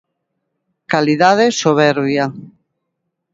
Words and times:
Calidade 0.91 1.45
soberbia. 1.61 2.25